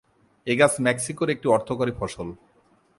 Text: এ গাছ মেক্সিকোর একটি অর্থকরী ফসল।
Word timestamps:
এ 0.47 0.53
গাছ 0.59 0.73
মেক্সিকোর 0.87 1.27
একটি 1.29 1.47
অর্থকরী 1.47 1.93
ফসল। 1.99 2.27